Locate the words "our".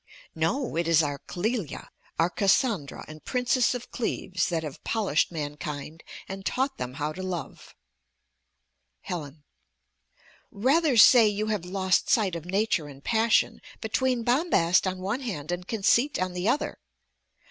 1.03-1.19, 2.17-2.31